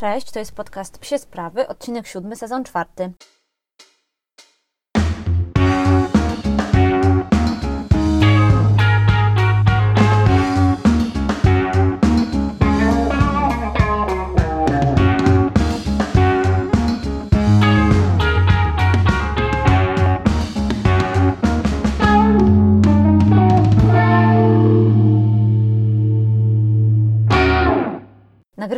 Cześć, 0.00 0.30
to 0.30 0.38
jest 0.38 0.52
podcast 0.52 0.98
Psie 0.98 1.18
Sprawy, 1.18 1.68
odcinek 1.68 2.06
siódmy, 2.06 2.36
sezon 2.36 2.64
czwarty. 2.64 3.12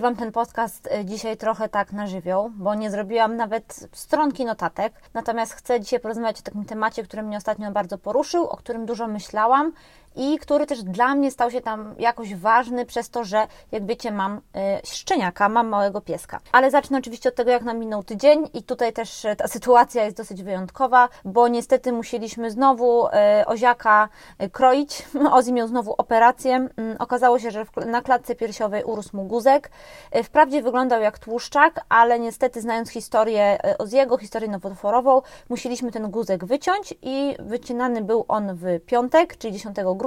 Nagrywam 0.03 0.25
ten 0.25 0.33
podcast 0.33 0.89
y, 1.01 1.05
dzisiaj 1.05 1.37
trochę 1.37 1.69
tak 1.69 1.93
na 1.93 2.07
żywioł, 2.07 2.51
bo 2.55 2.75
nie 2.75 2.91
zrobiłam 2.91 3.37
nawet 3.37 3.89
stronki 3.93 4.45
notatek. 4.45 4.93
Natomiast 5.15 5.53
chcę 5.53 5.81
dzisiaj 5.81 6.01
porozmawiać 6.01 6.41
o 6.41 6.43
takim 6.43 6.65
temacie, 6.65 7.03
który 7.03 7.23
mnie 7.23 7.37
ostatnio 7.37 7.73
bardzo 7.73 7.99
poruszył, 7.99 8.47
o 8.49 8.57
którym 8.57 8.87
dużo 8.87 9.09
myślałam 9.09 9.73
i 10.17 10.39
który 10.39 10.67
też 10.67 10.83
dla 10.83 11.15
mnie 11.15 11.31
stał 11.31 11.51
się 11.51 11.61
tam 11.61 11.95
jakoś 11.99 12.35
ważny 12.35 12.87
przez 12.87 13.11
to, 13.11 13.25
że 13.25 13.47
jak 13.73 13.87
wiecie 13.87 14.13
mam 14.13 14.37
y, 14.37 14.41
szczeniaka, 14.87 15.49
mam 15.49 15.69
małego 15.69 16.01
pieska. 16.01 16.41
Ale 16.53 16.71
zacznę 16.71 16.99
oczywiście 16.99 17.29
od 17.29 17.35
tego, 17.35 17.51
jak 17.51 17.63
nam 17.63 17.79
minął 17.79 18.03
tydzień 18.03 18.49
i 18.55 18.63
tutaj 18.63 18.93
też 18.93 19.25
y, 19.25 19.37
ta 19.37 19.49
sytuacja 19.57 20.05
jest 20.05 20.17
dosyć 20.17 20.43
wyjątkowa, 20.43 21.09
bo 21.25 21.49
niestety 21.49 21.93
musieliśmy 21.93 22.51
znowu 22.51 23.07
y, 23.07 23.11
Oziaka 23.47 24.09
kroić. 24.53 25.09
Ozi 25.33 25.53
miał 25.53 25.69
znowu 25.69 25.95
operację. 25.99 26.69
Y, 26.95 26.99
okazało 26.99 27.39
się, 27.39 27.51
że 27.51 27.67
na 27.87 28.03
klatce 28.03 28.35
piersiowej 28.35 28.85
urósł 28.85 29.17
mu 29.17 29.25
guzek. 29.25 29.71
Wprawdzie 30.25 30.63
wyglądał 30.63 31.03
jak 31.03 31.19
tłuszczak, 31.19 31.81
ale 31.89 32.21
niestety 32.21 32.61
znając 32.61 32.91
historię 32.91 33.59
Oziego, 33.79 34.19
historię 34.19 34.49
nowotworową, 34.51 35.23
musieliśmy 35.49 35.93
ten 35.93 36.11
guzek 36.11 36.45
wyciąć 36.45 36.95
i 37.03 37.37
wycinany 37.39 38.03
był 38.03 38.25
on 38.29 38.55
w 38.55 38.81
piątek, 38.87 39.37
czyli 39.37 39.53
10 39.53 39.77
grudnia. 39.77 40.02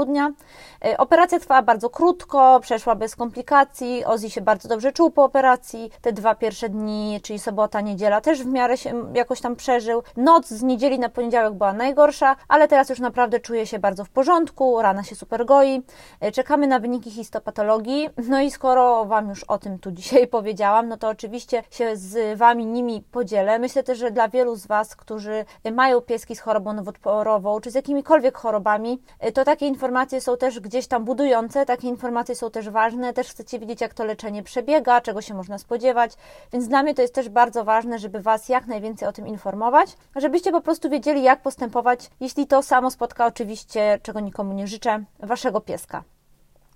Y, 0.86 0.98
Operacja 0.98 1.40
trwała 1.40 1.62
bardzo 1.62 1.90
krótko, 1.90 2.60
przeszła 2.60 2.96
bez 2.96 3.16
komplikacji. 3.16 4.06
Ozzy 4.06 4.30
się 4.30 4.42
bardzo 4.42 4.70
dobrze 4.70 4.92
czuł 4.92 5.12
po 5.12 5.24
operacji. 5.24 5.92
Te 6.02 6.14
dwa 6.14 6.36
pierwsze 6.36 6.70
dni, 6.70 7.20
czyli 7.24 7.40
sobota, 7.40 7.82
niedziela, 7.82 8.22
też 8.22 8.44
w 8.44 8.46
miarę 8.46 8.78
się 8.78 9.12
jakoś 9.14 9.42
tam 9.42 9.56
przeżył. 9.56 10.04
Noc 10.18 10.48
z 10.48 10.64
niedzieli 10.64 11.00
na 11.00 11.10
poniedziałek 11.10 11.54
była 11.54 11.74
najgorsza, 11.74 12.36
ale 12.48 12.68
teraz 12.68 12.90
już 12.90 13.00
naprawdę 13.00 13.40
czuje 13.40 13.68
się 13.68 13.80
bardzo 13.80 14.06
w 14.06 14.10
porządku, 14.10 14.82
rana 14.82 15.04
się 15.04 15.16
super 15.16 15.46
goi. 15.46 15.84
Y, 16.24 16.32
Czekamy 16.32 16.68
na 16.68 16.80
wyniki 16.80 17.12
histopatologii. 17.12 18.10
No 18.28 18.42
i 18.42 18.52
skoro 18.52 19.06
Wam 19.06 19.30
już 19.30 19.44
o 19.44 19.58
tym 19.58 19.80
tu 19.80 19.92
dzisiaj 19.92 20.28
powiedziałam, 20.38 20.88
no 20.88 20.98
to 20.98 21.10
oczywiście 21.10 21.64
się 21.72 21.96
z 21.96 22.38
Wami 22.38 22.66
nimi 22.66 23.02
podzielę. 23.12 23.60
Myślę 23.60 23.84
też, 23.84 23.98
że 23.98 24.12
dla 24.12 24.30
wielu 24.30 24.56
z 24.56 24.68
Was, 24.68 24.96
którzy 24.96 25.46
mają 25.74 26.02
pieski 26.02 26.36
z 26.36 26.40
chorobą 26.40 26.74
nowotworową, 26.74 27.62
czy 27.62 27.72
z 27.72 27.76
jakimikolwiek 27.76 28.38
chorobami, 28.38 29.02
y, 29.28 29.32
to 29.32 29.44
takie 29.44 29.68
informacje 29.68 29.85
są 30.20 30.38
też 30.38 30.60
gdzieś 30.60 30.88
tam 30.88 31.06
budujące, 31.06 31.66
takie 31.66 31.88
informacje 31.88 32.36
są 32.36 32.52
też 32.52 32.70
ważne, 32.70 33.14
też 33.14 33.30
chcecie 33.30 33.60
wiedzieć, 33.60 33.82
jak 33.82 33.94
to 33.94 34.06
leczenie 34.06 34.44
przebiega, 34.44 35.02
czego 35.02 35.22
się 35.22 35.34
można 35.34 35.58
spodziewać, 35.58 36.12
więc 36.54 36.68
dla 36.68 36.84
mnie 36.84 36.94
to 36.96 37.02
jest 37.02 37.16
też 37.16 37.30
bardzo 37.30 37.64
ważne, 37.64 38.00
żeby 38.00 38.22
Was 38.22 38.50
jak 38.50 38.68
najwięcej 38.68 39.08
o 39.08 39.12
tym 39.14 39.28
informować, 39.28 39.98
żebyście 40.16 40.52
po 40.52 40.62
prostu 40.62 40.90
wiedzieli, 40.90 41.24
jak 41.24 41.42
postępować, 41.42 42.10
jeśli 42.20 42.48
to 42.48 42.64
samo 42.64 42.92
spotka 42.92 43.26
oczywiście, 43.26 44.00
czego 44.04 44.20
nikomu 44.20 44.54
nie 44.54 44.68
życzę, 44.68 45.04
Waszego 45.20 45.62
pieska. 45.62 46.15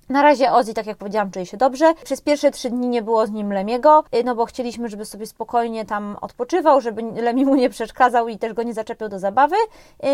Na 0.10 0.22
razie 0.22 0.52
Ozzy, 0.52 0.74
tak 0.74 0.86
jak 0.86 0.98
powiedziałam, 0.98 1.32
czuje 1.32 1.46
się 1.46 1.58
dobrze. 1.58 1.94
Przez 2.04 2.22
pierwsze 2.22 2.52
trzy 2.52 2.70
dni 2.70 2.88
nie 2.88 3.02
było 3.02 3.28
z 3.28 3.32
nim 3.32 3.54
Lemiego, 3.54 4.04
no 4.26 4.36
bo 4.36 4.46
chcieliśmy, 4.46 4.90
żeby 4.90 5.06
sobie 5.06 5.26
spokojnie 5.26 5.86
tam 5.86 6.18
odpoczywał, 6.22 6.82
żeby 6.82 7.02
Lemi 7.22 7.46
mu 7.46 7.56
nie 7.56 7.70
przeszkadzał 7.70 8.28
i 8.28 8.38
też 8.38 8.54
go 8.54 8.64
nie 8.64 8.74
zaczepiał 8.74 9.10
do 9.10 9.20
zabawy. 9.20 9.56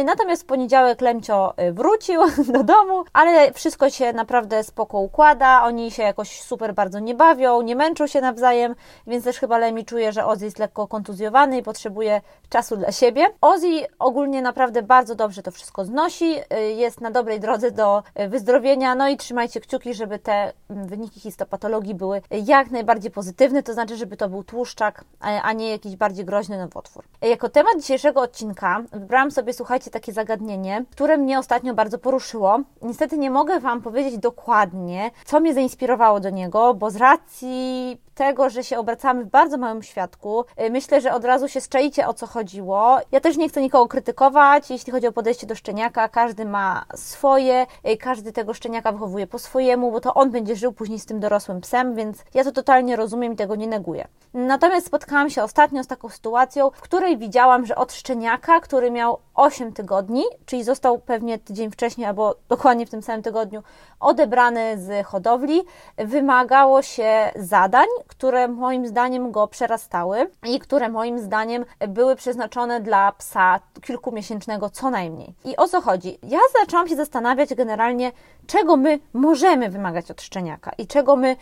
Natomiast 0.05 0.43
w 0.43 0.45
poniedziałek 0.45 1.02
Lemcio 1.02 1.53
wrócił 1.71 2.21
do 2.53 2.64
domu, 2.64 3.03
ale 3.14 3.53
wszystko 3.53 3.89
się 3.89 4.14
naprawdę 4.14 4.64
spoko 4.64 4.99
układa. 4.99 5.64
Oni 5.64 5.92
się 5.92 6.03
jakoś 6.03 6.41
super 6.41 6.73
bardzo 6.73 6.99
nie 6.99 7.15
bawią, 7.15 7.61
nie 7.61 7.75
męczą 7.75 8.08
się 8.08 8.21
nawzajem, 8.21 8.75
więc 9.08 9.23
też 9.23 9.39
chyba 9.39 9.58
Lemi 9.58 9.86
czuje, 9.86 10.11
że 10.11 10.25
Ozzy 10.25 10.45
jest 10.45 10.59
lekko 10.59 10.87
kontuzjowany 10.87 11.58
i 11.58 11.64
potrzebuje 11.64 12.21
czasu 12.49 12.77
dla 12.77 12.91
siebie. 12.91 13.25
Ozzy 13.41 13.67
ogólnie 13.99 14.41
naprawdę 14.41 14.83
bardzo 14.83 15.15
dobrze 15.15 15.43
to 15.43 15.52
wszystko 15.52 15.86
znosi, 15.86 16.36
jest 16.75 17.02
na 17.02 17.11
dobrej 17.11 17.39
drodze 17.39 17.71
do 17.71 18.03
wyzdrowienia, 18.30 18.95
no 18.95 19.09
i 19.09 19.17
trzymajcie 19.17 19.61
kciuki, 19.61 19.84
żeby 19.93 20.19
te 20.19 20.53
wyniki 20.69 21.19
histopatologii 21.19 21.95
były 21.95 22.21
jak 22.45 22.71
najbardziej 22.71 23.11
pozytywne, 23.11 23.63
to 23.63 23.73
znaczy, 23.73 23.97
żeby 23.97 24.17
to 24.17 24.29
był 24.29 24.43
tłuszczak, 24.43 25.03
a 25.19 25.53
nie 25.53 25.69
jakiś 25.69 25.95
bardziej 25.95 26.25
groźny 26.25 26.57
nowotwór. 26.57 27.03
Jako 27.21 27.49
temat 27.49 27.73
dzisiejszego 27.81 28.21
odcinka 28.21 28.83
wybrałam 28.91 29.31
sobie, 29.31 29.53
słuchajcie, 29.53 29.91
takie 29.91 30.13
zagadnienie, 30.13 30.85
które 30.91 31.17
mnie 31.17 31.39
ostatnio 31.39 31.73
bardzo 31.73 31.97
poruszyło. 31.97 32.59
Niestety 32.81 33.17
nie 33.17 33.31
mogę 33.31 33.59
Wam 33.59 33.81
powiedzieć 33.81 34.17
dokładnie, 34.17 35.11
co 35.25 35.39
mnie 35.39 35.53
zainspirowało 35.53 36.19
do 36.19 36.29
niego, 36.29 36.73
bo 36.73 36.91
z 36.91 36.95
racji 36.95 37.97
tego, 38.15 38.49
że 38.49 38.63
się 38.63 38.79
obracamy 38.79 39.23
w 39.23 39.27
bardzo 39.27 39.57
małym 39.57 39.83
świadku. 39.83 40.45
Myślę, 40.71 41.02
że 41.02 41.13
od 41.13 41.25
razu 41.25 41.47
się 41.47 41.61
szczaicie, 41.61 42.07
o 42.07 42.13
co 42.13 42.27
chodziło. 42.27 42.97
Ja 43.11 43.19
też 43.19 43.37
nie 43.37 43.49
chcę 43.49 43.61
nikogo 43.61 43.87
krytykować, 43.87 44.69
jeśli 44.69 44.91
chodzi 44.91 45.07
o 45.07 45.11
podejście 45.11 45.47
do 45.47 45.55
szczeniaka. 45.55 46.09
Każdy 46.09 46.45
ma 46.45 46.85
swoje, 46.95 47.65
każdy 47.99 48.31
tego 48.31 48.53
szczeniaka 48.53 48.91
wychowuje 48.91 49.27
po 49.27 49.39
swojemu, 49.39 49.74
bo 49.77 50.02
to 50.02 50.13
on 50.13 50.31
będzie 50.31 50.55
żył 50.55 50.73
później 50.73 50.99
z 50.99 51.05
tym 51.05 51.19
dorosłym 51.19 51.61
psem, 51.61 51.95
więc 51.95 52.23
ja 52.33 52.43
to 52.43 52.52
totalnie 52.52 52.95
rozumiem 52.95 53.33
i 53.33 53.36
tego 53.36 53.55
nie 53.55 53.67
neguję. 53.67 54.08
Natomiast 54.33 54.87
spotkałam 54.87 55.30
się 55.30 55.43
ostatnio 55.43 55.83
z 55.83 55.87
taką 55.87 56.09
sytuacją, 56.09 56.69
w 56.69 56.81
której 56.81 57.17
widziałam, 57.17 57.65
że 57.65 57.75
od 57.75 57.93
szczeniaka, 57.93 58.59
który 58.59 58.91
miał 58.91 59.19
8 59.35 59.73
tygodni, 59.73 60.23
czyli 60.45 60.64
został 60.64 60.99
pewnie 60.99 61.39
tydzień 61.39 61.71
wcześniej 61.71 62.08
albo 62.08 62.35
dokładnie 62.49 62.85
w 62.85 62.89
tym 62.89 63.02
samym 63.02 63.23
tygodniu 63.23 63.64
odebrany 63.99 64.77
z 64.77 65.05
hodowli, 65.08 65.61
wymagało 65.97 66.81
się 66.81 67.31
zadań, 67.35 67.87
które 68.08 68.47
moim 68.47 68.87
zdaniem 68.87 69.31
go 69.31 69.47
przerastały 69.47 70.30
i 70.45 70.59
które 70.59 70.89
moim 70.89 71.19
zdaniem 71.19 71.65
były 71.87 72.15
przeznaczone 72.15 72.81
dla 72.81 73.11
psa 73.11 73.59
kilkumiesięcznego 73.81 74.69
co 74.69 74.89
najmniej. 74.89 75.33
I 75.45 75.58
o 75.58 75.67
co 75.67 75.81
chodzi? 75.81 76.17
Ja 76.23 76.39
zaczęłam 76.61 76.87
się 76.87 76.95
zastanawiać 76.95 77.53
generalnie, 77.53 78.11
czego 78.47 78.77
my 78.77 78.99
możemy 79.14 79.64
wymagać 79.70 80.11
od 80.11 80.21
szczeniaka 80.21 80.71
i 80.77 80.87
czego 80.87 81.15
my 81.15 81.36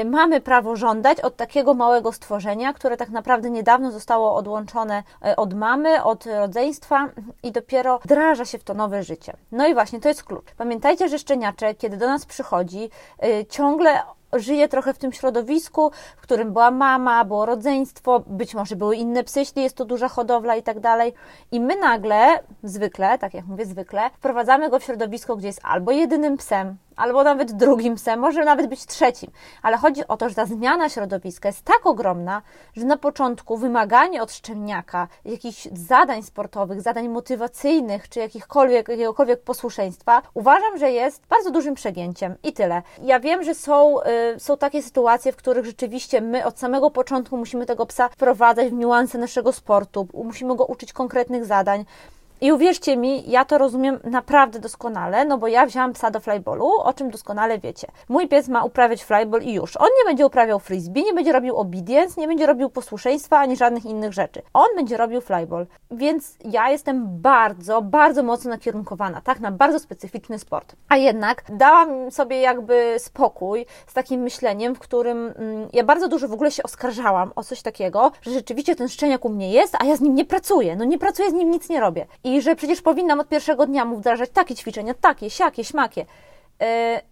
y, 0.00 0.04
mamy 0.04 0.40
prawo 0.40 0.76
żądać 0.76 1.20
od 1.20 1.36
takiego 1.36 1.74
małego 1.74 2.12
stworzenia, 2.12 2.72
które 2.72 2.96
tak 2.96 3.10
naprawdę 3.10 3.50
niedawno 3.50 3.92
zostało 3.92 4.34
odłączone 4.34 5.02
y, 5.26 5.36
od 5.36 5.54
mamy, 5.54 6.02
od 6.04 6.26
rodzeństwa 6.26 7.08
i 7.42 7.52
dopiero 7.52 7.98
wdraża 7.98 8.44
się 8.44 8.58
w 8.58 8.64
to 8.64 8.74
nowe 8.74 9.02
życie. 9.02 9.32
No 9.52 9.66
i 9.66 9.74
właśnie 9.74 10.00
to 10.00 10.08
jest 10.08 10.24
klucz. 10.24 10.54
Pamiętajcie, 10.56 11.08
że 11.08 11.18
szczeniaczek, 11.18 11.78
kiedy 11.78 11.96
do 11.96 12.06
nas 12.06 12.26
przychodzi, 12.26 12.90
y, 13.24 13.46
ciągle 13.46 14.02
żyje 14.32 14.68
trochę 14.68 14.94
w 14.94 14.98
tym 14.98 15.12
środowisku, 15.12 15.90
w 16.16 16.20
którym 16.20 16.52
była 16.52 16.70
mama, 16.70 17.24
było 17.24 17.46
rodzeństwo, 17.46 18.22
być 18.26 18.54
może 18.54 18.76
były 18.76 18.96
inne 18.96 19.24
psy, 19.24 19.40
jeśli 19.40 19.62
jest 19.62 19.76
to 19.76 19.84
duża 19.84 20.08
hodowla 20.08 20.56
i 20.56 20.62
tak 20.62 20.80
dalej. 20.80 21.12
I 21.52 21.60
my 21.60 21.76
nagle, 21.76 22.38
zwykle, 22.62 23.18
tak 23.18 23.34
jak 23.34 23.46
mówię, 23.46 23.66
zwykle, 23.66 24.10
wprowadzamy 24.10 24.70
go 24.70 24.78
w 24.78 24.84
środowisko, 24.84 25.36
gdzie 25.36 25.46
jest 25.46 25.60
albo 25.62 25.92
jedynym 25.92 26.36
psem, 26.36 26.76
albo 27.00 27.24
nawet 27.24 27.52
drugim 27.52 27.94
psem, 27.94 28.20
może 28.20 28.44
nawet 28.44 28.66
być 28.66 28.86
trzecim. 28.86 29.30
Ale 29.62 29.76
chodzi 29.76 30.06
o 30.08 30.16
to, 30.16 30.28
że 30.28 30.34
ta 30.34 30.46
zmiana 30.46 30.88
środowiska 30.88 31.48
jest 31.48 31.62
tak 31.62 31.86
ogromna, 31.86 32.42
że 32.76 32.84
na 32.84 32.96
początku 32.96 33.56
wymaganie 33.56 34.22
od 34.22 34.32
szczeniaka 34.32 35.08
jakichś 35.24 35.68
zadań 35.72 36.22
sportowych, 36.22 36.80
zadań 36.80 37.08
motywacyjnych, 37.08 38.08
czy 38.08 38.20
jakichkolwiek, 38.20 38.88
jakiegokolwiek 38.88 39.42
posłuszeństwa, 39.42 40.22
uważam, 40.34 40.78
że 40.78 40.90
jest 40.90 41.26
bardzo 41.26 41.50
dużym 41.50 41.74
przegięciem. 41.74 42.34
I 42.42 42.52
tyle. 42.52 42.82
Ja 43.02 43.20
wiem, 43.20 43.42
że 43.44 43.54
są, 43.54 44.00
y, 44.36 44.40
są 44.40 44.56
takie 44.56 44.82
sytuacje, 44.82 45.32
w 45.32 45.36
których 45.36 45.64
rzeczywiście 45.64 46.20
my 46.20 46.44
od 46.44 46.58
samego 46.58 46.90
początku 46.90 47.36
musimy 47.36 47.66
tego 47.66 47.86
psa 47.86 48.08
wprowadzać 48.08 48.68
w 48.68 48.72
niuanse 48.72 49.18
naszego 49.18 49.52
sportu, 49.52 50.08
musimy 50.24 50.56
go 50.56 50.64
uczyć 50.64 50.92
konkretnych 50.92 51.44
zadań. 51.44 51.84
I 52.42 52.52
uwierzcie 52.52 52.96
mi, 52.96 53.30
ja 53.30 53.44
to 53.44 53.58
rozumiem 53.58 53.98
naprawdę 54.04 54.58
doskonale, 54.58 55.24
no 55.24 55.38
bo 55.38 55.48
ja 55.48 55.66
wzięłam 55.66 55.92
psa 55.92 56.10
do 56.10 56.20
flyballu, 56.20 56.66
o 56.78 56.92
czym 56.92 57.10
doskonale 57.10 57.58
wiecie. 57.58 57.88
Mój 58.08 58.28
pies 58.28 58.48
ma 58.48 58.64
uprawiać 58.64 59.04
flyball 59.04 59.42
i 59.42 59.52
już. 59.52 59.76
On 59.76 59.88
nie 59.98 60.04
będzie 60.04 60.26
uprawiał 60.26 60.58
frisbee, 60.58 61.04
nie 61.04 61.12
będzie 61.12 61.32
robił 61.32 61.56
obedience, 61.56 62.20
nie 62.20 62.26
będzie 62.26 62.46
robił 62.46 62.70
posłuszeństwa 62.70 63.38
ani 63.38 63.56
żadnych 63.56 63.84
innych 63.84 64.12
rzeczy. 64.12 64.42
On 64.52 64.66
będzie 64.76 64.96
robił 64.96 65.20
flyball. 65.20 65.66
Więc 65.90 66.36
ja 66.44 66.70
jestem 66.70 67.20
bardzo, 67.20 67.82
bardzo 67.82 68.22
mocno 68.22 68.50
nakierunkowana, 68.50 69.20
tak, 69.20 69.40
na 69.40 69.50
bardzo 69.50 69.78
specyficzny 69.78 70.38
sport. 70.38 70.76
A 70.88 70.96
jednak 70.96 71.44
dałam 71.48 72.10
sobie 72.10 72.40
jakby 72.40 72.94
spokój 72.98 73.66
z 73.86 73.94
takim 73.94 74.20
myśleniem, 74.20 74.74
w 74.74 74.78
którym 74.78 75.32
mm, 75.36 75.68
ja 75.72 75.84
bardzo 75.84 76.08
dużo 76.08 76.28
w 76.28 76.32
ogóle 76.32 76.50
się 76.50 76.62
oskarżałam 76.62 77.32
o 77.36 77.44
coś 77.44 77.62
takiego, 77.62 78.12
że 78.22 78.30
rzeczywiście 78.30 78.76
ten 78.76 78.88
szczeniak 78.88 79.24
u 79.24 79.28
mnie 79.28 79.50
jest, 79.52 79.76
a 79.78 79.84
ja 79.84 79.96
z 79.96 80.00
nim 80.00 80.14
nie 80.14 80.24
pracuję. 80.24 80.76
No 80.76 80.84
nie 80.84 80.98
pracuję 80.98 81.30
z 81.30 81.32
nim, 81.32 81.50
nic 81.50 81.68
nie 81.68 81.80
robię. 81.80 82.06
I 82.24 82.29
że 82.38 82.56
przecież 82.56 82.82
powinnam 82.82 83.20
od 83.20 83.28
pierwszego 83.28 83.66
dnia 83.66 83.84
mu 83.84 83.96
wdrażać 83.96 84.30
takie 84.32 84.54
ćwiczenia, 84.54 84.94
takie, 84.94 85.30
siakie, 85.30 85.64
śmakie. 85.64 86.06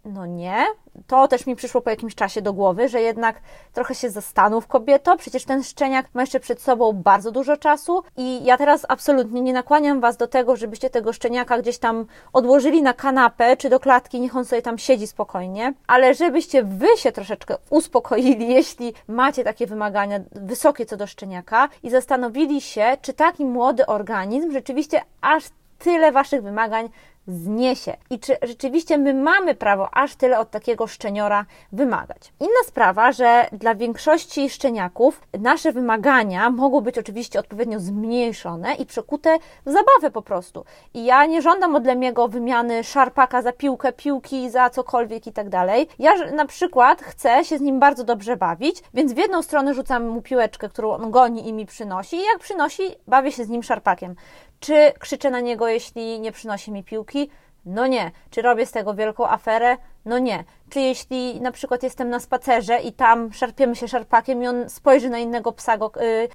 No 0.04 0.26
nie. 0.26 0.66
To 1.06 1.28
też 1.28 1.46
mi 1.46 1.56
przyszło 1.56 1.80
po 1.80 1.90
jakimś 1.90 2.14
czasie 2.14 2.42
do 2.42 2.52
głowy, 2.52 2.88
że 2.88 3.00
jednak 3.00 3.40
trochę 3.72 3.94
się 3.94 4.10
zastanów 4.10 4.66
kobieto, 4.66 5.16
przecież 5.16 5.44
ten 5.44 5.64
szczeniak 5.64 6.06
ma 6.14 6.20
jeszcze 6.20 6.40
przed 6.40 6.62
sobą 6.62 6.92
bardzo 6.92 7.30
dużo 7.30 7.56
czasu 7.56 8.02
i 8.16 8.44
ja 8.44 8.56
teraz 8.56 8.86
absolutnie 8.88 9.40
nie 9.40 9.52
nakłaniam 9.52 10.00
Was 10.00 10.16
do 10.16 10.26
tego, 10.26 10.56
żebyście 10.56 10.90
tego 10.90 11.12
szczeniaka 11.12 11.58
gdzieś 11.58 11.78
tam 11.78 12.06
odłożyli 12.32 12.82
na 12.82 12.92
kanapę 12.92 13.56
czy 13.56 13.68
do 13.68 13.80
klatki, 13.80 14.20
niech 14.20 14.36
on 14.36 14.44
sobie 14.44 14.62
tam 14.62 14.78
siedzi 14.78 15.06
spokojnie, 15.06 15.74
ale 15.86 16.14
żebyście 16.14 16.62
Wy 16.62 16.88
się 16.96 17.12
troszeczkę 17.12 17.56
uspokoili, 17.70 18.48
jeśli 18.54 18.92
macie 19.08 19.44
takie 19.44 19.66
wymagania 19.66 20.20
wysokie 20.32 20.86
co 20.86 20.96
do 20.96 21.06
szczeniaka 21.06 21.68
i 21.82 21.90
zastanowili 21.90 22.60
się, 22.60 22.96
czy 23.02 23.12
taki 23.12 23.44
młody 23.44 23.86
organizm 23.86 24.52
rzeczywiście 24.52 25.02
aż 25.20 25.44
tyle 25.78 26.12
Waszych 26.12 26.42
wymagań 26.42 26.88
zniesie 27.28 27.96
i 28.10 28.18
czy 28.18 28.36
rzeczywiście 28.42 28.98
my 28.98 29.14
mamy 29.14 29.54
prawo 29.54 29.94
aż 29.94 30.14
tyle 30.14 30.38
od 30.38 30.50
takiego 30.50 30.86
szczeniora 30.86 31.44
wymagać. 31.72 32.32
Inna 32.40 32.62
sprawa, 32.66 33.12
że 33.12 33.46
dla 33.52 33.74
większości 33.74 34.50
szczeniaków 34.50 35.20
nasze 35.40 35.72
wymagania 35.72 36.50
mogą 36.50 36.80
być 36.80 36.98
oczywiście 36.98 37.40
odpowiednio 37.40 37.80
zmniejszone 37.80 38.74
i 38.74 38.86
przekute 38.86 39.38
w 39.66 39.70
zabawę 39.70 40.10
po 40.12 40.22
prostu. 40.22 40.64
I 40.94 41.04
ja 41.04 41.26
nie 41.26 41.42
żądam 41.42 41.76
od 41.76 41.86
Lemiego 41.86 42.28
wymiany 42.28 42.84
szarpaka 42.84 43.42
za 43.42 43.52
piłkę, 43.52 43.92
piłki 43.92 44.50
za 44.50 44.70
cokolwiek 44.70 45.26
i 45.26 45.32
tak 45.32 45.48
dalej. 45.48 45.88
Ja 45.98 46.32
na 46.32 46.46
przykład 46.46 47.02
chcę 47.02 47.44
się 47.44 47.58
z 47.58 47.60
nim 47.60 47.80
bardzo 47.80 48.04
dobrze 48.04 48.36
bawić, 48.36 48.82
więc 48.94 49.12
w 49.12 49.16
jedną 49.16 49.42
stronę 49.42 49.74
rzucam 49.74 50.08
mu 50.08 50.22
piłeczkę, 50.22 50.68
którą 50.68 50.90
on 50.90 51.10
goni 51.10 51.48
i 51.48 51.52
mi 51.52 51.66
przynosi 51.66 52.16
i 52.16 52.24
jak 52.24 52.38
przynosi, 52.38 52.82
bawię 53.06 53.32
się 53.32 53.44
z 53.44 53.48
nim 53.48 53.62
szarpakiem. 53.62 54.14
Czy 54.60 54.92
krzyczę 54.98 55.30
na 55.30 55.40
niego, 55.40 55.68
jeśli 55.68 56.20
nie 56.20 56.32
przynosi 56.32 56.70
mi 56.72 56.84
piłki? 56.84 57.30
No 57.64 57.86
nie. 57.86 58.10
Czy 58.30 58.42
robię 58.42 58.66
z 58.66 58.72
tego 58.72 58.94
wielką 58.94 59.28
aferę? 59.28 59.76
No 60.04 60.18
nie. 60.18 60.44
Czy 60.70 60.80
jeśli 60.80 61.40
na 61.40 61.52
przykład 61.52 61.82
jestem 61.82 62.10
na 62.10 62.20
spacerze 62.20 62.78
i 62.78 62.92
tam 62.92 63.32
szarpiemy 63.32 63.76
się 63.76 63.88
szarpakiem 63.88 64.42
i 64.42 64.46
on 64.46 64.70
spojrzy 64.70 65.10
na 65.10 65.18
innego 65.18 65.52
psa, 65.52 65.74
y, 65.74 65.78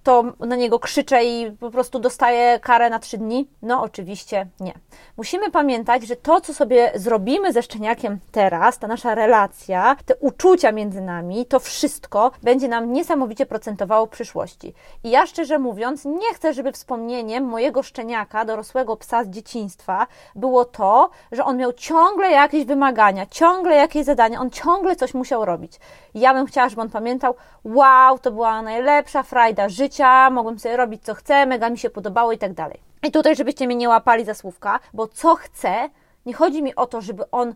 to 0.04 0.24
na 0.39 0.56
niego 0.56 0.80
krzyczę 0.80 1.24
i 1.25 1.51
po 1.51 1.71
prostu 1.71 2.00
dostaje 2.00 2.60
karę 2.60 2.89
na 2.89 3.00
trzy 3.00 3.18
dni? 3.18 3.48
No 3.62 3.81
oczywiście 3.81 4.48
nie. 4.60 4.74
Musimy 5.18 5.51
pamiętać, 5.51 6.07
że 6.07 6.15
to, 6.15 6.42
co 6.42 6.54
sobie 6.54 6.92
zrobimy 6.95 7.54
ze 7.54 7.63
szczeniakiem 7.63 8.19
teraz, 8.31 8.80
ta 8.80 8.88
nasza 8.88 9.15
relacja, 9.15 9.95
te 10.06 10.15
uczucia 10.15 10.71
między 10.71 11.01
nami, 11.01 11.45
to 11.45 11.60
wszystko 11.60 12.31
będzie 12.44 12.68
nam 12.68 12.94
niesamowicie 12.94 13.45
procentowało 13.45 14.06
w 14.06 14.10
przyszłości. 14.10 14.74
I 15.04 15.10
ja 15.10 15.25
szczerze 15.25 15.60
mówiąc, 15.60 16.06
nie 16.06 16.33
chcę, 16.33 16.54
żeby 16.54 16.71
wspomnieniem 16.71 17.44
mojego 17.44 17.83
szczeniaka, 17.83 18.45
dorosłego 18.45 18.98
psa 18.98 19.24
z 19.24 19.30
dzieciństwa, 19.30 20.07
było 20.36 20.65
to, 20.65 21.10
że 21.31 21.45
on 21.45 21.57
miał 21.57 21.74
ciągle 21.74 22.31
jakieś 22.31 22.65
wymagania, 22.65 23.25
ciągle 23.25 23.53
jakieś 23.62 24.06
zadania, 24.06 24.40
on 24.40 24.50
ciągle 24.50 24.96
coś 24.96 25.14
musiał 25.14 25.46
robić. 25.46 25.80
ja 26.14 26.34
bym 26.34 26.46
chciała, 26.46 26.70
żeby 26.70 26.82
on 26.82 26.90
pamiętał, 26.90 27.36
wow, 27.64 28.20
to 28.20 28.32
była 28.32 28.62
najlepsza 28.62 29.24
frajda 29.24 29.70
życia, 29.70 30.30
mogłem 30.30 30.60
sobie 30.60 30.78
robić 30.78 31.04
co 31.04 31.14
chcę, 31.14 31.46
mega 31.46 31.70
mi 31.70 31.78
się 31.78 31.90
podobało 31.90 32.32
i 32.32 32.38
tak 32.38 32.54
dalej. 32.54 32.80
I 33.04 33.12
tutaj, 33.12 33.36
żebyście 33.36 33.66
mnie 33.68 33.76
nie 33.76 33.90
łapali 33.90 34.26
za 34.26 34.34
słówka, 34.34 34.80
bo 34.94 35.08
co 35.08 35.36
chcę, 35.36 35.90
nie 36.26 36.34
chodzi 36.34 36.64
mi 36.64 36.76
o 36.76 36.86
to, 36.86 37.02
żeby 37.02 37.32
on 37.32 37.50
y, 37.50 37.54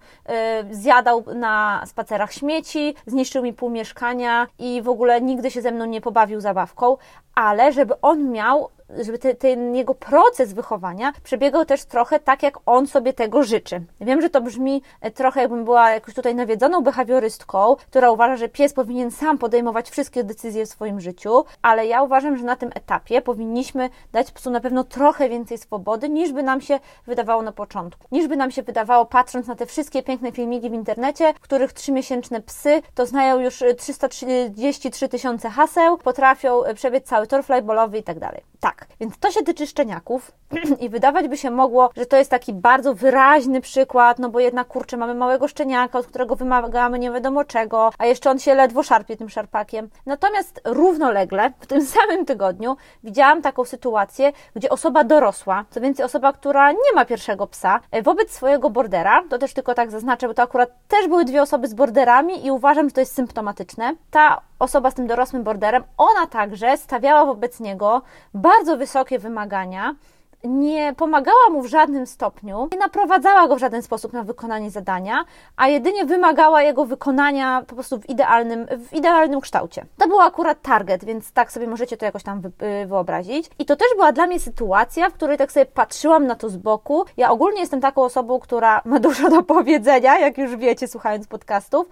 zjadał 0.71 1.23
na 1.35 1.83
spacerach 1.85 2.33
śmieci, 2.33 2.95
zniszczył 3.05 3.43
mi 3.43 3.53
pół 3.53 3.69
mieszkania 3.69 4.47
i 4.59 4.81
w 4.81 4.89
ogóle 4.89 5.21
nigdy 5.21 5.51
się 5.51 5.61
ze 5.61 5.71
mną 5.71 5.85
nie 5.85 6.01
pobawił 6.01 6.41
zabawką, 6.41 6.97
ale 7.35 7.73
żeby 7.73 8.01
on 8.01 8.31
miał 8.31 8.69
żeby 8.89 9.19
te, 9.19 9.35
ten 9.35 9.75
jego 9.75 9.95
proces 9.95 10.53
wychowania 10.53 11.13
przebiegał 11.23 11.65
też 11.65 11.85
trochę 11.85 12.19
tak, 12.19 12.43
jak 12.43 12.57
on 12.65 12.87
sobie 12.87 13.13
tego 13.13 13.43
życzy. 13.43 13.81
Wiem, 14.01 14.21
że 14.21 14.29
to 14.29 14.41
brzmi 14.41 14.81
e, 15.01 15.11
trochę 15.11 15.41
jakbym 15.41 15.65
była 15.65 15.91
jakoś 15.91 16.13
tutaj 16.13 16.35
nawiedzoną 16.35 16.81
behawiorystką, 16.81 17.75
która 17.75 18.11
uważa, 18.11 18.37
że 18.37 18.49
pies 18.49 18.73
powinien 18.73 19.11
sam 19.11 19.37
podejmować 19.37 19.89
wszystkie 19.89 20.23
decyzje 20.23 20.65
w 20.65 20.69
swoim 20.69 20.99
życiu, 20.99 21.45
ale 21.61 21.87
ja 21.87 22.01
uważam, 22.01 22.37
że 22.37 22.43
na 22.43 22.55
tym 22.55 22.69
etapie 22.75 23.21
powinniśmy 23.21 23.89
dać 24.11 24.31
psu 24.31 24.49
na 24.51 24.59
pewno 24.59 24.83
trochę 24.83 25.29
więcej 25.29 25.57
swobody, 25.57 26.09
niż 26.09 26.31
by 26.31 26.43
nam 26.43 26.61
się 26.61 26.79
wydawało 27.05 27.41
na 27.41 27.51
początku. 27.51 28.07
Niż 28.11 28.27
by 28.27 28.37
nam 28.37 28.51
się 28.51 28.63
wydawało, 28.63 29.05
patrząc 29.05 29.47
na 29.47 29.55
te 29.55 29.65
wszystkie 29.65 30.03
piękne 30.03 30.31
filmiki 30.31 30.69
w 30.69 30.73
internecie, 30.73 31.33
w 31.33 31.39
których 31.39 31.73
trzymiesięczne 31.73 32.41
psy 32.41 32.81
to 32.95 33.05
znają 33.05 33.39
już 33.39 33.63
333 33.77 35.09
tysiące 35.09 35.49
haseł, 35.49 35.97
potrafią 35.97 36.63
e, 36.63 36.73
przebiec 36.73 37.05
cały 37.05 37.27
tor 37.27 37.43
flybolowy 37.43 37.97
i 37.97 38.03
tak 38.03 38.19
dalej. 38.19 38.41
Tak, 38.59 38.87
więc 38.99 39.17
to 39.19 39.31
się 39.31 39.43
tyczy 39.43 39.67
szczeniaków 39.67 40.31
i 40.79 40.89
wydawać 40.89 41.27
by 41.27 41.37
się 41.37 41.51
mogło, 41.51 41.89
że 41.95 42.05
to 42.05 42.17
jest 42.17 42.31
taki 42.31 42.53
bardzo 42.53 42.93
wyraźny 42.93 43.61
przykład, 43.61 44.19
no 44.19 44.29
bo 44.29 44.39
jednak 44.39 44.67
kurczę, 44.67 44.97
mamy 44.97 45.15
małego 45.15 45.47
szczeniaka, 45.47 45.99
od 45.99 46.07
którego 46.07 46.35
wymagamy 46.35 46.99
nie 46.99 47.11
wiadomo 47.11 47.43
czego, 47.43 47.91
a 47.97 48.05
jeszcze 48.05 48.31
on 48.31 48.39
się 48.39 48.55
ledwo 48.55 48.83
szarpie 48.83 49.17
tym 49.17 49.29
szarpakiem. 49.29 49.89
Natomiast 50.05 50.61
równolegle 50.65 51.51
w 51.59 51.67
tym 51.67 51.85
samym 51.95 52.25
tygodniu 52.25 52.77
widziałam 53.03 53.41
taką 53.41 53.65
sytuację, 53.65 54.31
gdzie 54.55 54.69
osoba 54.69 55.03
dorosła, 55.03 55.65
co 55.69 55.81
więcej 55.81 56.05
osoba, 56.05 56.33
która 56.33 56.71
nie 56.71 56.93
ma 56.95 57.05
pierwszego 57.05 57.47
psa, 57.47 57.79
e, 57.91 58.01
wobec 58.01 58.31
swojego 58.31 58.69
bordera, 58.69 59.23
to 59.29 59.37
też 59.37 59.53
tylko 59.53 59.73
tak 59.73 59.91
zaznaczę, 59.91 60.27
bo 60.27 60.33
to 60.33 60.41
akurat 60.41 60.69
też 60.87 61.07
były 61.07 61.25
dwie 61.25 61.41
osoby 61.41 61.67
z 61.67 61.73
borderami 61.73 62.45
i 62.45 62.51
uważam, 62.51 62.89
że 62.89 62.93
to 62.93 63.01
jest 63.01 63.13
symptomatyczne. 63.13 63.95
Ta 64.11 64.41
osoba 64.59 64.91
z 64.91 64.93
tym 64.93 65.07
dorosłym 65.07 65.43
borderem, 65.43 65.83
ona 65.97 66.27
także 66.27 66.77
stawiała 66.77 67.25
wobec 67.25 67.59
niego 67.59 68.01
bardzo 68.33 68.77
wysokie 68.77 69.19
wymagania, 69.19 69.95
nie 70.43 70.93
pomagała 70.97 71.49
mu 71.51 71.61
w 71.61 71.67
żadnym 71.67 72.07
stopniu, 72.07 72.69
nie 72.71 72.79
naprowadzała 72.79 73.47
go 73.47 73.55
w 73.55 73.59
żaden 73.59 73.81
sposób 73.81 74.13
na 74.13 74.23
wykonanie 74.23 74.71
zadania, 74.71 75.25
a 75.55 75.67
jedynie 75.67 76.05
wymagała 76.05 76.61
jego 76.61 76.85
wykonania 76.85 77.63
po 77.67 77.75
prostu 77.75 77.99
w 77.99 78.09
idealnym, 78.09 78.67
w 78.89 78.93
idealnym 78.93 79.41
kształcie. 79.41 79.85
To 79.97 80.07
był 80.07 80.19
akurat 80.19 80.61
target, 80.61 81.05
więc 81.05 81.31
tak 81.31 81.51
sobie 81.51 81.67
możecie 81.67 81.97
to 81.97 82.05
jakoś 82.05 82.23
tam 82.23 82.41
y, 82.83 82.85
wyobrazić. 82.87 83.49
I 83.59 83.65
to 83.65 83.75
też 83.75 83.87
była 83.95 84.11
dla 84.11 84.27
mnie 84.27 84.39
sytuacja, 84.39 85.09
w 85.09 85.13
której 85.13 85.37
tak 85.37 85.51
sobie 85.51 85.65
patrzyłam 85.65 86.27
na 86.27 86.35
to 86.35 86.49
z 86.49 86.57
boku. 86.57 87.05
Ja 87.17 87.31
ogólnie 87.31 87.59
jestem 87.59 87.81
taką 87.81 88.03
osobą, 88.03 88.39
która 88.39 88.81
ma 88.85 88.99
dużo 88.99 89.29
do 89.29 89.43
powiedzenia, 89.43 90.19
jak 90.19 90.37
już 90.37 90.55
wiecie, 90.55 90.87
słuchając 90.87 91.27
podcastów 91.27 91.87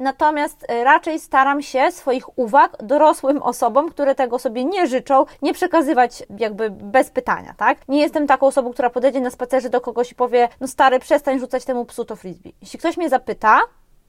natomiast 0.00 0.66
e, 0.68 0.84
raczej 0.84 1.20
staram 1.20 1.62
się 1.62 1.92
swoich 1.92 2.38
uwag 2.38 2.76
dorosłym 2.82 3.42
osobom, 3.42 3.90
które 3.90 4.14
tego 4.14 4.38
sobie 4.38 4.64
nie 4.64 4.86
życzą, 4.86 5.26
nie 5.42 5.54
przekazywać 5.54 6.22
jakby 6.38 6.70
bez 6.70 7.10
pytania, 7.10 7.54
tak? 7.56 7.88
Nie 7.88 8.00
jestem 8.00 8.26
taką 8.26 8.46
osobą, 8.46 8.72
która 8.72 8.90
podejdzie 8.90 9.20
na 9.20 9.30
spacerze 9.30 9.70
do 9.70 9.80
kogoś 9.80 10.12
i 10.12 10.14
powie, 10.14 10.48
no 10.60 10.68
stary, 10.68 10.98
przestań 10.98 11.38
rzucać 11.38 11.64
temu 11.64 11.84
psu 11.84 12.04
to 12.04 12.16
frisbee. 12.16 12.54
Jeśli 12.60 12.78
ktoś 12.78 12.96
mnie 12.96 13.08
zapyta, 13.08 13.60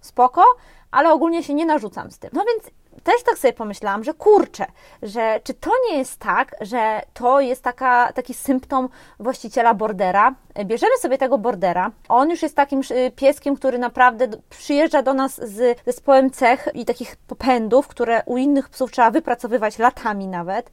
spoko, 0.01 0.43
ale 0.91 1.13
ogólnie 1.13 1.43
się 1.43 1.53
nie 1.53 1.65
narzucam 1.65 2.11
z 2.11 2.19
tym. 2.19 2.29
No 2.33 2.44
więc 2.47 2.71
też 3.03 3.23
tak 3.23 3.38
sobie 3.38 3.53
pomyślałam, 3.53 4.03
że 4.03 4.13
kurczę, 4.13 4.65
że 5.03 5.39
czy 5.43 5.53
to 5.53 5.71
nie 5.89 5.97
jest 5.97 6.19
tak, 6.19 6.55
że 6.61 7.01
to 7.13 7.42
jest 7.42 7.63
taka, 7.63 8.13
taki 8.13 8.33
symptom 8.33 8.89
właściciela 9.19 9.73
bordera. 9.73 10.35
Bierzemy 10.66 10.97
sobie 10.97 11.18
tego 11.18 11.37
bordera, 11.37 11.92
on 12.09 12.30
już 12.30 12.42
jest 12.42 12.56
takim 12.56 12.81
y, 12.92 13.11
pieskiem, 13.16 13.56
który 13.56 13.80
naprawdę 13.80 14.27
przyjeżdża 14.49 15.01
do 15.01 15.13
nas 15.13 15.35
z 15.35 15.80
zespołem 15.85 16.31
cech 16.31 16.68
i 16.73 16.85
takich 16.85 17.16
popędów, 17.16 17.87
które 17.87 18.23
u 18.25 18.37
innych 18.37 18.69
psów 18.69 18.92
trzeba 18.92 19.11
wypracowywać 19.11 19.80
latami 19.80 20.27
nawet. 20.27 20.71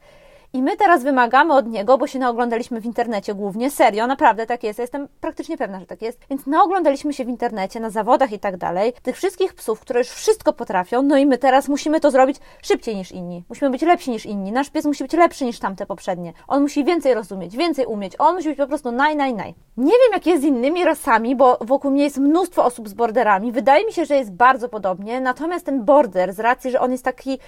I 0.53 0.61
my 0.61 0.77
teraz 0.77 1.03
wymagamy 1.03 1.53
od 1.53 1.67
niego, 1.67 1.97
bo 1.97 2.07
się 2.07 2.19
naoglądaliśmy 2.19 2.81
w 2.81 2.85
internecie 2.85 3.33
głównie, 3.35 3.71
serio, 3.71 4.07
naprawdę 4.07 4.45
tak 4.45 4.63
jest, 4.63 4.79
ja 4.79 4.83
jestem 4.83 5.07
praktycznie 5.21 5.57
pewna, 5.57 5.79
że 5.79 5.85
tak 5.85 6.01
jest. 6.01 6.19
Więc 6.29 6.47
naoglądaliśmy 6.47 7.13
się 7.13 7.25
w 7.25 7.29
internecie, 7.29 7.79
na 7.79 7.89
zawodach 7.89 8.31
i 8.31 8.39
tak 8.39 8.57
dalej, 8.57 8.93
tych 9.01 9.15
wszystkich 9.15 9.53
psów, 9.53 9.79
które 9.79 9.99
już 9.99 10.09
wszystko 10.09 10.53
potrafią, 10.53 11.01
no 11.01 11.17
i 11.17 11.25
my 11.25 11.37
teraz 11.37 11.67
musimy 11.67 11.99
to 11.99 12.11
zrobić 12.11 12.37
szybciej 12.61 12.95
niż 12.95 13.11
inni. 13.11 13.43
Musimy 13.49 13.71
być 13.71 13.81
lepsi 13.81 14.11
niż 14.11 14.25
inni. 14.25 14.51
Nasz 14.51 14.69
pies 14.69 14.85
musi 14.85 15.03
być 15.03 15.13
lepszy 15.13 15.45
niż 15.45 15.59
tamte 15.59 15.85
poprzednie. 15.85 16.33
On 16.47 16.61
musi 16.61 16.83
więcej 16.83 17.13
rozumieć, 17.13 17.57
więcej 17.57 17.85
umieć. 17.85 18.13
On 18.19 18.35
musi 18.35 18.49
być 18.49 18.57
po 18.57 18.67
prostu 18.67 18.91
naj, 18.91 19.15
naj, 19.15 19.33
naj. 19.33 19.55
Nie 19.77 19.91
wiem, 19.91 20.13
jak 20.13 20.25
jest 20.25 20.41
z 20.41 20.45
innymi 20.45 20.85
rasami, 20.85 21.35
bo 21.35 21.57
wokół 21.61 21.91
mnie 21.91 22.03
jest 22.03 22.17
mnóstwo 22.17 22.65
osób 22.65 22.89
z 22.89 22.93
borderami. 22.93 23.51
Wydaje 23.51 23.85
mi 23.85 23.93
się, 23.93 24.05
że 24.05 24.15
jest 24.15 24.31
bardzo 24.31 24.69
podobnie, 24.69 25.21
natomiast 25.21 25.65
ten 25.65 25.85
border, 25.85 26.33
z 26.33 26.39
racji, 26.39 26.71
że 26.71 26.79
on 26.79 26.91
jest 26.91 27.03
taki, 27.03 27.39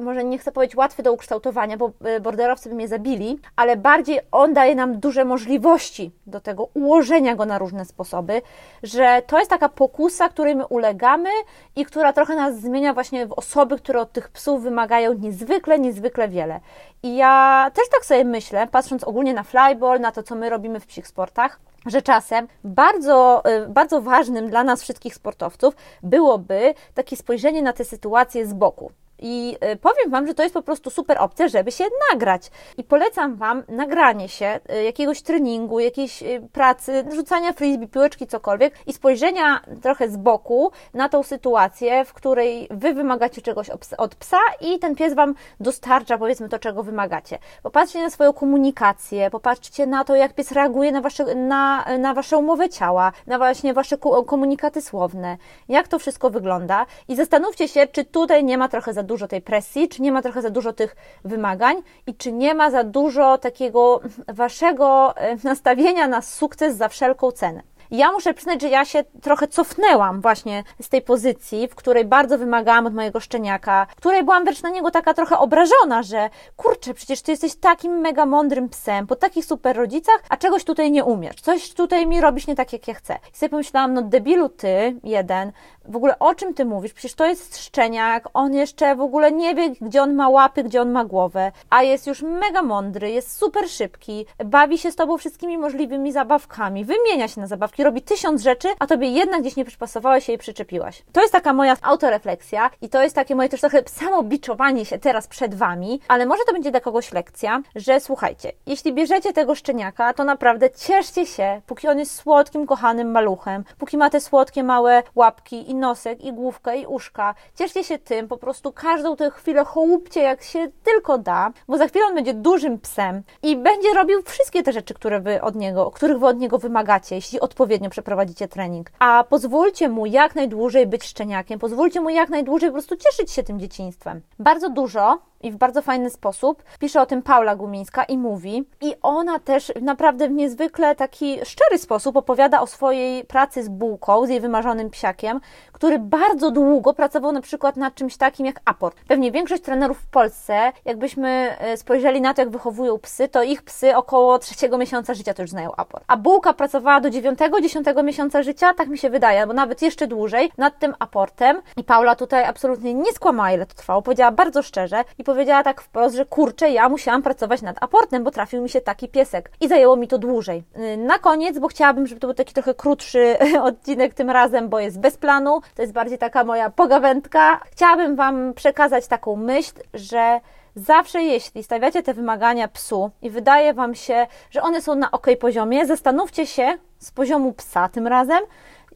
może 0.00 0.24
nie 0.24 0.38
chcę 0.38 0.52
powiedzieć 0.52 0.76
łatwy 0.76 1.02
do 1.02 1.12
ukształtowania, 1.12 1.76
bo 1.76 1.90
border 2.20 2.37
borderowcy 2.38 2.68
by 2.68 2.74
mnie 2.74 2.88
zabili, 2.88 3.38
ale 3.56 3.76
bardziej 3.76 4.20
on 4.32 4.54
daje 4.54 4.74
nam 4.74 5.00
duże 5.00 5.24
możliwości 5.24 6.12
do 6.26 6.40
tego 6.40 6.68
ułożenia 6.74 7.36
go 7.36 7.46
na 7.46 7.58
różne 7.58 7.84
sposoby, 7.84 8.42
że 8.82 9.22
to 9.26 9.38
jest 9.38 9.50
taka 9.50 9.68
pokusa, 9.68 10.28
której 10.28 10.56
my 10.56 10.66
ulegamy 10.66 11.30
i 11.76 11.84
która 11.84 12.12
trochę 12.12 12.36
nas 12.36 12.60
zmienia 12.60 12.94
właśnie 12.94 13.26
w 13.26 13.32
osoby, 13.32 13.76
które 13.78 14.00
od 14.00 14.12
tych 14.12 14.28
psów 14.28 14.62
wymagają 14.62 15.12
niezwykle, 15.14 15.78
niezwykle 15.78 16.28
wiele. 16.28 16.60
I 17.02 17.16
ja 17.16 17.70
też 17.74 17.88
tak 17.88 18.04
sobie 18.04 18.24
myślę, 18.24 18.68
patrząc 18.70 19.04
ogólnie 19.04 19.34
na 19.34 19.42
flyball, 19.42 20.00
na 20.00 20.12
to, 20.12 20.22
co 20.22 20.34
my 20.34 20.50
robimy 20.50 20.80
w 20.80 20.86
psich 20.86 21.06
sportach, 21.06 21.60
że 21.86 22.02
czasem 22.02 22.48
bardzo, 22.64 23.42
y, 23.64 23.68
bardzo 23.68 24.00
ważnym 24.02 24.50
dla 24.50 24.64
nas 24.64 24.82
wszystkich 24.82 25.14
sportowców 25.14 25.76
byłoby 26.02 26.74
takie 26.94 27.16
spojrzenie 27.16 27.62
na 27.62 27.72
tę 27.72 27.84
sytuację 27.84 28.46
z 28.46 28.52
boku. 28.52 28.92
I 29.18 29.56
y, 29.72 29.76
powiem 29.76 30.10
Wam, 30.10 30.26
że 30.26 30.34
to 30.34 30.42
jest 30.42 30.54
po 30.54 30.62
prostu 30.62 30.90
super 30.90 31.16
opcja, 31.20 31.48
żeby 31.48 31.72
się 31.72 31.84
nagrać. 32.12 32.50
I 32.76 32.84
polecam 32.84 33.36
Wam 33.36 33.62
nagranie 33.68 34.28
się 34.28 34.60
y, 34.72 34.82
jakiegoś 34.82 35.22
treningu, 35.22 35.80
jakiejś 35.80 36.22
y, 36.22 36.48
pracy, 36.52 37.04
rzucania 37.14 37.52
frisbee, 37.52 37.88
piłeczki, 37.88 38.26
cokolwiek 38.26 38.74
i 38.86 38.92
spojrzenia 38.92 39.60
trochę 39.82 40.08
z 40.08 40.16
boku 40.16 40.72
na 40.94 41.08
tą 41.08 41.22
sytuację, 41.22 42.04
w 42.04 42.12
której 42.12 42.68
Wy 42.70 42.94
wymagacie 42.94 43.42
czegoś 43.42 43.70
od 43.98 44.14
psa 44.14 44.38
i 44.60 44.78
ten 44.78 44.94
pies 44.94 45.14
Wam 45.14 45.34
dostarcza, 45.60 46.18
powiedzmy, 46.18 46.48
to, 46.48 46.58
czego 46.58 46.82
wymagacie. 46.82 47.38
Popatrzcie 47.62 48.02
na 48.02 48.10
swoją 48.10 48.32
komunikację, 48.32 49.30
popatrzcie 49.30 49.86
na 49.86 50.04
to, 50.04 50.14
jak 50.14 50.34
pies 50.34 50.52
reaguje 50.52 50.92
na 50.92 51.00
Wasze, 51.00 51.34
na, 51.34 51.84
na 51.98 52.14
umowę 52.38 52.68
ciała, 52.68 53.12
na 53.26 53.38
właśnie 53.38 53.74
Wasze 53.74 53.98
komunikaty 54.26 54.82
słowne, 54.82 55.36
jak 55.68 55.88
to 55.88 55.98
wszystko 55.98 56.30
wygląda 56.30 56.86
i 57.08 57.16
zastanówcie 57.16 57.68
się, 57.68 57.86
czy 57.86 58.04
tutaj 58.04 58.44
nie 58.44 58.58
ma 58.58 58.68
trochę 58.68 58.92
za 58.92 59.02
dużo 59.08 59.28
tej 59.28 59.42
presji, 59.42 59.88
czy 59.88 60.02
nie 60.02 60.12
ma 60.12 60.22
trochę 60.22 60.42
za 60.42 60.50
dużo 60.50 60.72
tych 60.72 60.96
wymagań 61.24 61.76
i 62.06 62.14
czy 62.14 62.32
nie 62.32 62.54
ma 62.54 62.70
za 62.70 62.84
dużo 62.84 63.38
takiego 63.38 64.00
waszego 64.28 65.16
e, 65.16 65.36
nastawienia 65.44 66.08
na 66.08 66.22
sukces 66.22 66.76
za 66.76 66.88
wszelką 66.88 67.32
cenę. 67.32 67.62
Ja 67.90 68.12
muszę 68.12 68.34
przyznać, 68.34 68.62
że 68.62 68.68
ja 68.68 68.84
się 68.84 69.04
trochę 69.22 69.48
cofnęłam 69.48 70.20
właśnie 70.20 70.64
z 70.82 70.88
tej 70.88 71.02
pozycji, 71.02 71.68
w 71.68 71.74
której 71.74 72.04
bardzo 72.04 72.38
wymagałam 72.38 72.86
od 72.86 72.94
mojego 72.94 73.20
szczeniaka, 73.20 73.86
w 73.90 73.96
której 73.96 74.24
byłam 74.24 74.44
wręcz 74.44 74.62
na 74.62 74.70
niego 74.70 74.90
taka 74.90 75.14
trochę 75.14 75.38
obrażona, 75.38 76.02
że 76.02 76.30
kurczę, 76.56 76.94
przecież 76.94 77.22
ty 77.22 77.30
jesteś 77.30 77.54
takim 77.56 77.92
mega 77.92 78.26
mądrym 78.26 78.68
psem, 78.68 79.06
po 79.06 79.16
takich 79.16 79.44
super 79.44 79.76
rodzicach, 79.76 80.22
a 80.28 80.36
czegoś 80.36 80.64
tutaj 80.64 80.90
nie 80.90 81.04
umiesz. 81.04 81.40
Coś 81.40 81.74
tutaj 81.74 82.06
mi 82.06 82.20
robisz 82.20 82.46
nie 82.46 82.56
tak, 82.56 82.72
jak 82.72 82.88
ja 82.88 82.94
chcę. 82.94 83.18
I 83.34 83.36
sobie 83.36 83.50
pomyślałam, 83.50 83.94
no 83.94 84.02
debilu 84.02 84.48
ty, 84.48 84.96
jeden, 85.04 85.52
w 85.88 85.96
ogóle 85.96 86.18
o 86.18 86.34
czym 86.34 86.54
ty 86.54 86.64
mówisz? 86.64 86.92
Przecież 86.92 87.14
to 87.14 87.26
jest 87.26 87.58
szczeniak, 87.58 88.28
on 88.34 88.54
jeszcze 88.54 88.96
w 88.96 89.00
ogóle 89.00 89.32
nie 89.32 89.54
wie, 89.54 89.70
gdzie 89.80 90.02
on 90.02 90.14
ma 90.14 90.28
łapy, 90.28 90.64
gdzie 90.64 90.82
on 90.82 90.90
ma 90.90 91.04
głowę, 91.04 91.52
a 91.70 91.82
jest 91.82 92.06
już 92.06 92.22
mega 92.22 92.62
mądry, 92.62 93.10
jest 93.10 93.36
super 93.36 93.68
szybki, 93.68 94.26
bawi 94.44 94.78
się 94.78 94.92
z 94.92 94.96
tobą 94.96 95.18
wszystkimi 95.18 95.58
możliwymi 95.58 96.12
zabawkami, 96.12 96.84
wymienia 96.84 97.28
się 97.28 97.40
na 97.40 97.46
zabawki, 97.46 97.84
robi 97.84 98.02
tysiąc 98.02 98.42
rzeczy, 98.42 98.68
a 98.78 98.86
tobie 98.86 99.08
jednak 99.08 99.40
gdzieś 99.40 99.56
nie 99.56 99.64
przypasowałeś 99.64 100.24
się 100.24 100.32
i 100.32 100.38
przyczepiłaś. 100.38 101.02
To 101.12 101.20
jest 101.20 101.32
taka 101.32 101.52
moja 101.52 101.76
autorefleksja 101.82 102.70
i 102.82 102.88
to 102.88 103.02
jest 103.02 103.14
takie 103.14 103.34
moje 103.34 103.48
też 103.48 103.60
trochę 103.60 103.82
samobiczowanie 103.86 104.84
się 104.84 104.98
teraz 104.98 105.26
przed 105.26 105.54
wami, 105.54 106.00
ale 106.08 106.26
może 106.26 106.42
to 106.46 106.52
będzie 106.52 106.70
dla 106.70 106.80
kogoś 106.80 107.12
lekcja, 107.12 107.62
że 107.76 108.00
słuchajcie, 108.00 108.52
jeśli 108.66 108.92
bierzecie 108.92 109.32
tego 109.32 109.54
szczeniaka, 109.54 110.14
to 110.14 110.24
naprawdę 110.24 110.70
cieszcie 110.70 111.26
się, 111.26 111.60
póki 111.66 111.88
on 111.88 111.98
jest 111.98 112.14
słodkim, 112.14 112.66
kochanym 112.66 113.10
maluchem, 113.10 113.64
póki 113.78 113.96
ma 113.96 114.10
te 114.10 114.20
słodkie, 114.20 114.62
małe 114.62 115.02
łapki 115.14 115.70
i 115.70 115.77
nosek, 115.78 116.24
i 116.24 116.32
główkę, 116.32 116.78
i 116.78 116.86
uszka. 116.86 117.34
Cieszcie 117.54 117.84
się 117.84 117.98
tym, 117.98 118.28
po 118.28 118.36
prostu 118.36 118.72
każdą 118.72 119.16
tę 119.16 119.30
chwilę 119.30 119.64
chołupcie 119.64 120.22
jak 120.22 120.42
się 120.42 120.68
tylko 120.82 121.18
da, 121.18 121.50
bo 121.68 121.78
za 121.78 121.88
chwilę 121.88 122.04
on 122.06 122.14
będzie 122.14 122.34
dużym 122.34 122.78
psem 122.78 123.22
i 123.42 123.56
będzie 123.56 123.94
robił 123.94 124.22
wszystkie 124.22 124.62
te 124.62 124.72
rzeczy, 124.72 124.94
które 124.94 125.20
wy 125.20 125.42
od 125.42 125.54
niego, 125.54 125.90
których 125.90 126.18
wy 126.18 126.26
od 126.26 126.38
niego 126.38 126.58
wymagacie, 126.58 127.14
jeśli 127.14 127.40
odpowiednio 127.40 127.90
przeprowadzicie 127.90 128.48
trening. 128.48 128.90
A 128.98 129.24
pozwólcie 129.24 129.88
mu 129.88 130.06
jak 130.06 130.34
najdłużej 130.34 130.86
być 130.86 131.04
szczeniakiem, 131.04 131.58
pozwólcie 131.58 132.00
mu 132.00 132.10
jak 132.10 132.28
najdłużej 132.28 132.68
po 132.68 132.72
prostu 132.72 132.96
cieszyć 132.96 133.30
się 133.30 133.42
tym 133.42 133.60
dzieciństwem. 133.60 134.22
Bardzo 134.38 134.70
dużo 134.70 135.18
i 135.40 135.50
w 135.50 135.56
bardzo 135.56 135.82
fajny 135.82 136.10
sposób 136.10 136.62
pisze 136.78 137.00
o 137.00 137.06
tym 137.06 137.22
Paula 137.22 137.56
Gumińska 137.56 138.04
i 138.04 138.18
mówi. 138.18 138.68
I 138.80 138.94
ona 139.02 139.38
też 139.38 139.72
naprawdę 139.82 140.28
w 140.28 140.32
niezwykle 140.32 140.94
taki 140.94 141.38
szczery 141.44 141.78
sposób 141.78 142.16
opowiada 142.16 142.60
o 142.60 142.66
swojej 142.66 143.24
pracy 143.24 143.64
z 143.64 143.68
bułką, 143.68 144.26
z 144.26 144.28
jej 144.28 144.40
wymarzonym 144.40 144.90
psiakiem, 144.90 145.40
który 145.78 145.98
bardzo 145.98 146.50
długo 146.50 146.94
pracował 146.94 147.32
na 147.32 147.40
przykład 147.40 147.76
nad 147.76 147.94
czymś 147.94 148.16
takim 148.16 148.46
jak 148.46 148.60
aport. 148.64 148.96
Pewnie 149.08 149.32
większość 149.32 149.62
trenerów 149.62 149.98
w 149.98 150.06
Polsce, 150.06 150.72
jakbyśmy 150.84 151.56
e, 151.58 151.76
spojrzeli 151.76 152.20
na 152.20 152.34
to, 152.34 152.42
jak 152.42 152.50
wychowują 152.50 152.98
psy, 152.98 153.28
to 153.28 153.42
ich 153.42 153.62
psy 153.62 153.96
około 153.96 154.38
trzeciego 154.38 154.78
miesiąca 154.78 155.14
życia 155.14 155.34
to 155.34 155.42
już 155.42 155.50
znają 155.50 155.70
aport. 155.76 156.04
A 156.06 156.16
bułka 156.16 156.52
pracowała 156.52 157.00
do 157.00 157.10
dziewiątego, 157.10 157.60
dziesiątego 157.60 158.02
miesiąca 158.02 158.42
życia, 158.42 158.74
tak 158.74 158.88
mi 158.88 158.98
się 158.98 159.10
wydaje, 159.10 159.46
bo 159.46 159.52
nawet 159.52 159.82
jeszcze 159.82 160.06
dłużej, 160.06 160.50
nad 160.58 160.78
tym 160.78 160.94
aportem. 160.98 161.62
I 161.76 161.84
Paula 161.84 162.16
tutaj 162.16 162.44
absolutnie 162.44 162.94
nie 162.94 163.12
skłamała, 163.12 163.52
ile 163.52 163.66
to 163.66 163.74
trwało. 163.74 164.02
Powiedziała 164.02 164.30
bardzo 164.30 164.62
szczerze 164.62 165.04
i 165.18 165.24
powiedziała 165.24 165.62
tak 165.62 165.80
wprost, 165.80 166.16
że 166.16 166.24
kurczę, 166.24 166.70
ja 166.70 166.88
musiałam 166.88 167.22
pracować 167.22 167.62
nad 167.62 167.76
aportem, 167.80 168.24
bo 168.24 168.30
trafił 168.30 168.62
mi 168.62 168.68
się 168.68 168.80
taki 168.80 169.08
piesek 169.08 169.50
i 169.60 169.68
zajęło 169.68 169.96
mi 169.96 170.08
to 170.08 170.18
dłużej. 170.18 170.64
Y, 170.76 170.96
na 170.96 171.18
koniec, 171.18 171.58
bo 171.58 171.68
chciałabym, 171.68 172.06
żeby 172.06 172.20
to 172.20 172.26
był 172.26 172.34
taki 172.34 172.54
trochę 172.54 172.74
krótszy 172.74 173.36
odcinek 173.62 174.14
tym 174.14 174.30
razem, 174.30 174.68
bo 174.68 174.80
jest 174.80 175.00
bez 175.00 175.16
planu, 175.16 175.60
to 175.74 175.82
jest 175.82 175.94
bardziej 175.94 176.18
taka 176.18 176.44
moja 176.44 176.70
pogawędka. 176.70 177.60
Chciałabym 177.72 178.16
Wam 178.16 178.54
przekazać 178.54 179.06
taką 179.06 179.36
myśl, 179.36 179.72
że 179.94 180.40
Zawsze 180.76 181.22
jeśli 181.22 181.62
stawiacie 181.62 182.02
te 182.02 182.14
wymagania 182.14 182.68
psu 182.68 183.10
i 183.22 183.30
wydaje 183.30 183.74
Wam 183.74 183.94
się, 183.94 184.26
że 184.50 184.62
one 184.62 184.82
są 184.82 184.94
na 184.94 185.10
ok 185.10 185.26
poziomie, 185.40 185.86
zastanówcie 185.86 186.46
się 186.46 186.78
z 186.98 187.10
poziomu 187.10 187.52
psa 187.52 187.88
tym 187.88 188.06
razem, 188.06 188.40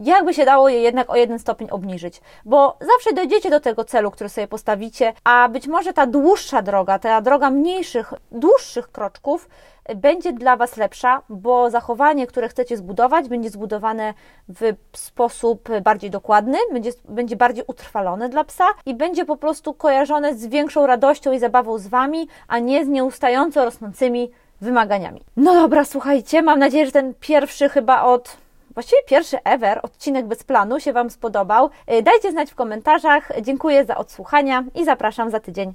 jakby 0.00 0.34
się 0.34 0.44
dało 0.44 0.68
je 0.68 0.80
jednak 0.80 1.10
o 1.10 1.16
jeden 1.16 1.38
stopień 1.38 1.70
obniżyć, 1.70 2.20
bo 2.44 2.78
zawsze 2.80 3.12
dojdziecie 3.12 3.50
do 3.50 3.60
tego 3.60 3.84
celu, 3.84 4.10
który 4.10 4.30
sobie 4.30 4.48
postawicie, 4.48 5.12
a 5.24 5.48
być 5.48 5.66
może 5.66 5.92
ta 5.92 6.06
dłuższa 6.06 6.62
droga, 6.62 6.98
ta 6.98 7.20
droga 7.20 7.50
mniejszych, 7.50 8.12
dłuższych 8.32 8.92
kroczków 8.92 9.48
będzie 9.96 10.32
dla 10.32 10.56
Was 10.56 10.76
lepsza, 10.76 11.22
bo 11.28 11.70
zachowanie, 11.70 12.26
które 12.26 12.48
chcecie 12.48 12.76
zbudować, 12.76 13.28
będzie 13.28 13.50
zbudowane 13.50 14.14
w 14.48 14.72
sposób 14.92 15.68
bardziej 15.82 16.10
dokładny, 16.10 16.58
będzie, 16.72 16.90
będzie 17.08 17.36
bardziej 17.36 17.64
utrwalone 17.66 18.28
dla 18.28 18.44
psa 18.44 18.64
i 18.86 18.94
będzie 18.94 19.24
po 19.24 19.36
prostu 19.36 19.74
kojarzone 19.74 20.34
z 20.34 20.46
większą 20.46 20.86
radością 20.86 21.32
i 21.32 21.38
zabawą 21.38 21.78
z 21.78 21.86
Wami, 21.86 22.28
a 22.48 22.58
nie 22.58 22.84
z 22.84 22.88
nieustająco 22.88 23.64
rosnącymi 23.64 24.30
wymaganiami. 24.60 25.22
No 25.36 25.54
dobra, 25.54 25.84
słuchajcie, 25.84 26.42
mam 26.42 26.58
nadzieję, 26.58 26.86
że 26.86 26.92
ten 26.92 27.14
pierwszy 27.20 27.68
chyba 27.68 28.02
od 28.02 28.36
właściwie 28.74 29.02
pierwszy 29.06 29.38
ever 29.44 29.80
odcinek 29.82 30.26
bez 30.26 30.44
planu 30.44 30.80
się 30.80 30.92
Wam 30.92 31.10
spodobał. 31.10 31.70
Dajcie 32.02 32.30
znać 32.30 32.50
w 32.50 32.54
komentarzach. 32.54 33.32
Dziękuję 33.42 33.84
za 33.84 33.96
odsłuchania 33.96 34.64
i 34.74 34.84
zapraszam 34.84 35.30
za 35.30 35.40
tydzień. 35.40 35.70